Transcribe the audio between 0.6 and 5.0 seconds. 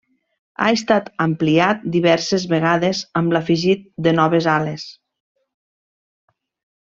Ha estat ampliat diverses vegades amb l'afegit de noves ales.